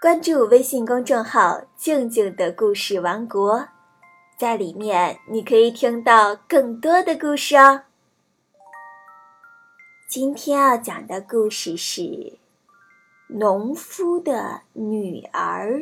[0.00, 3.66] 关注微信公众号“静静的故事王国”，
[4.38, 7.82] 在里面你可以听到更多的故事哦。
[10.08, 12.02] 今天要讲的故事是
[13.26, 15.80] 《农夫的女儿》。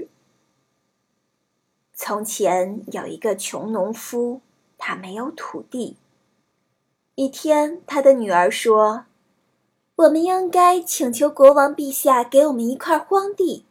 [1.92, 4.40] 从前有一个穷农夫，
[4.78, 5.98] 他没有土地。
[7.16, 9.04] 一天，他的女儿说
[9.96, 13.64] ：“我们应该请求国王陛下给我们一块荒地。”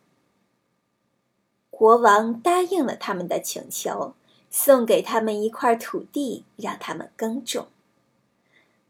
[1.77, 4.13] 国王答应了他们的请求，
[4.49, 7.67] 送给他们一块土地，让他们耕种。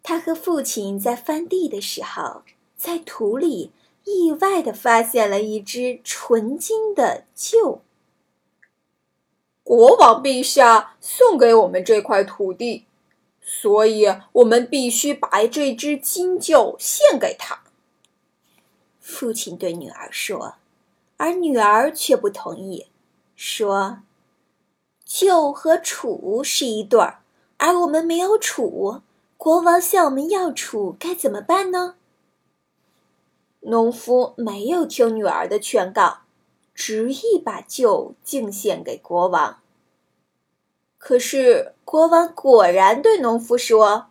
[0.03, 2.43] 他和父亲在翻地的时候，
[2.77, 3.71] 在土里
[4.03, 7.79] 意外的发现了一只纯金的鹫。
[9.63, 12.85] 国王陛下送给我们这块土地，
[13.41, 17.63] 所以我们必须把这只金鹫献给他。
[18.99, 20.57] 父亲对女儿说，
[21.17, 22.87] 而女儿却不同意，
[23.35, 23.99] 说
[25.05, 27.19] ：“舅和楚是一对儿，
[27.57, 29.01] 而我们没有楚。”
[29.37, 31.95] 国王向我们要楚，该怎么办呢？
[33.59, 36.19] 农夫没有听女儿的劝告，
[36.73, 39.59] 执意把舅敬献给国王。
[40.97, 44.07] 可是国王果然对农夫说：“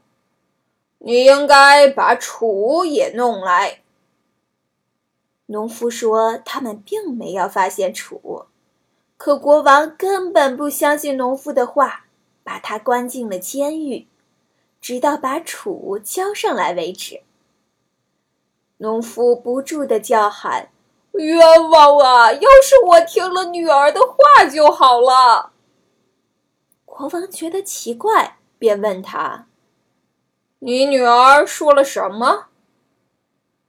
[0.98, 3.80] 你应该把楚也弄来。”
[5.46, 8.46] 农夫说：“他们并没有发现楚。”
[9.16, 12.06] 可国王根本不相信农夫的话，
[12.42, 14.06] 把他关进了监狱。
[14.80, 17.22] 直到把楚交上来为止。
[18.76, 20.68] 农夫不住的叫喊
[21.12, 22.30] ：“冤枉啊！
[22.32, 25.52] 要是我听了女儿的话就好了。”
[26.84, 29.46] 国王觉得奇怪，便问他
[30.60, 32.48] ：“你女儿说了什么？”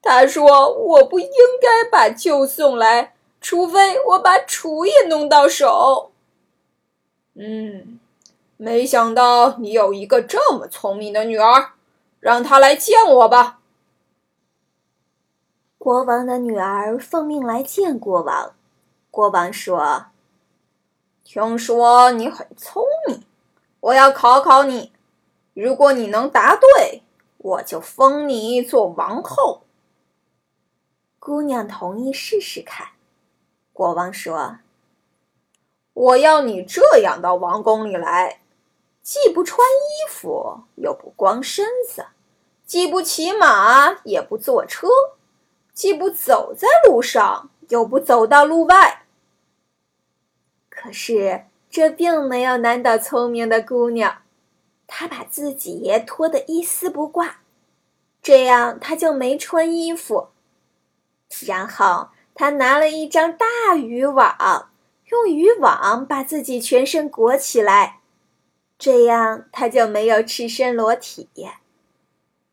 [0.05, 1.27] 她说：“我不应
[1.59, 6.11] 该把鹫送来，除非我把楚也弄到手。”
[7.35, 7.99] 嗯。
[8.57, 11.73] 没想到你有一个这么聪明的女儿，
[12.21, 13.59] 让她来见我吧。
[15.77, 18.53] 国王的女儿奉命来见国王。
[19.11, 20.05] 国王说
[21.25, 23.23] ：“听说你很聪明，
[23.81, 24.93] 我要考考你。
[25.53, 27.03] 如果你能答对，
[27.37, 29.63] 我就封你做王后。”
[31.25, 32.89] 姑娘同意试试看。
[33.73, 34.59] 国王说
[35.91, 38.41] ：“我要你这样到王宫里来。”
[39.01, 42.05] 既不穿衣服，又不光身子，
[42.63, 44.87] 既不骑马，也不坐车，
[45.73, 49.07] 既不走在路上，又不走到路外。
[50.69, 54.21] 可是这并没有难倒聪明的姑娘，
[54.85, 57.39] 她把自己脱得一丝不挂，
[58.21, 60.27] 这样她就没穿衣服。
[61.45, 64.69] 然后他拿了一张大渔网，
[65.05, 67.99] 用渔网把自己全身裹起来。
[68.77, 71.29] 这样他就没有赤身裸体。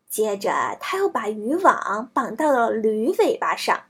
[0.07, 3.85] 接着，他又把渔网绑到了驴尾巴上，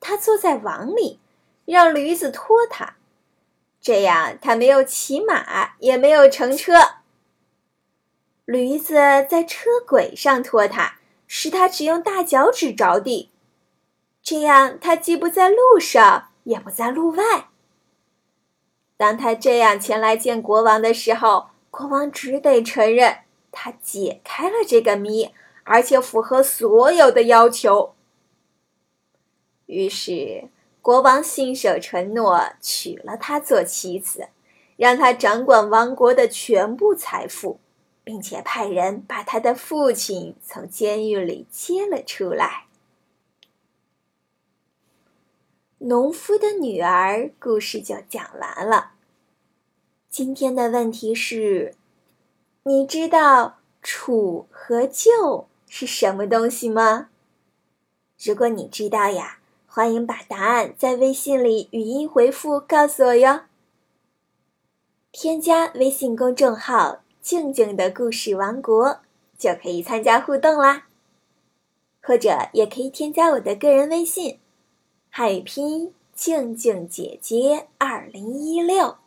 [0.00, 1.20] 他坐在网里，
[1.66, 2.96] 让驴子拖他。
[3.80, 6.72] 这样，他没有骑马，也没有乘车。
[8.46, 8.94] 驴子
[9.28, 13.30] 在车轨上拖他，使他只用大脚趾着地。
[14.26, 17.46] 这样，他既不在路上，也不在路外。
[18.96, 23.18] 当他这样前来见国王的时候，国王只得承认，
[23.52, 25.30] 他解开了这个谜，
[25.62, 27.94] 而且符合所有的要求。
[29.66, 30.48] 于是，
[30.82, 34.30] 国王信守承诺，娶了她做妻子，
[34.76, 37.60] 让她掌管王国的全部财富，
[38.02, 42.65] 并且派人把他的父亲从监狱里接了出来。
[45.78, 48.92] 农夫的女儿故事就讲完了。
[50.08, 51.74] 今天的问题是：
[52.62, 57.10] 你知道“楚”和“旧”是什么东西吗？
[58.18, 63.42] 如果你知道呀，欢迎把答案在微信里语音回复告诉我哟。
[65.12, 69.00] 添加微信公众号“静静的故事王国”
[69.36, 70.86] 就可以参加互动啦。
[72.00, 74.38] 或者也可以添加我的个人微信，
[75.18, 78.98] 汉语拼音“静静姐姐二零一六”。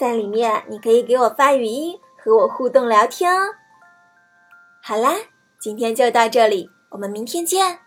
[0.00, 3.52] 在里面，你可以给我发语音和我互动聊天哦。
[4.82, 5.14] 好啦，
[5.60, 7.80] 今天就到这里，我们明天见。